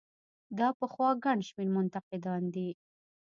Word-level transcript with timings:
دا 0.59 0.67
پخوا 0.79 1.09
ګڼ 1.25 1.37
شمېر 1.47 1.69
منتقدان 1.77 2.41
دي. 2.53 2.67